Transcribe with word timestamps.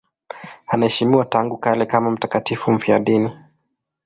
Anaheshimiwa 0.67 1.25
tangu 1.25 1.57
kale 1.57 1.85
kama 1.85 2.11
mtakatifu 2.11 2.71
mfiadini. 2.71 3.31